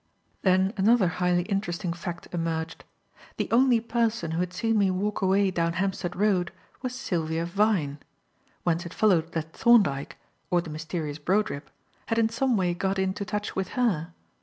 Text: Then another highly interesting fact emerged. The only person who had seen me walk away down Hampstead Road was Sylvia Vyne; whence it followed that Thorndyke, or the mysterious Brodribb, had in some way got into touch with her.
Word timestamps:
Then 0.41 0.73
another 0.77 1.07
highly 1.07 1.43
interesting 1.43 1.93
fact 1.93 2.27
emerged. 2.31 2.85
The 3.37 3.51
only 3.51 3.79
person 3.79 4.31
who 4.31 4.39
had 4.39 4.51
seen 4.51 4.79
me 4.79 4.89
walk 4.89 5.21
away 5.21 5.51
down 5.51 5.73
Hampstead 5.73 6.15
Road 6.15 6.51
was 6.81 6.95
Sylvia 6.95 7.45
Vyne; 7.45 7.99
whence 8.63 8.83
it 8.83 8.95
followed 8.95 9.33
that 9.33 9.53
Thorndyke, 9.55 10.17
or 10.49 10.59
the 10.59 10.71
mysterious 10.71 11.19
Brodribb, 11.19 11.69
had 12.07 12.17
in 12.17 12.29
some 12.29 12.57
way 12.57 12.73
got 12.73 12.97
into 12.97 13.23
touch 13.25 13.55
with 13.55 13.73
her. 13.77 14.11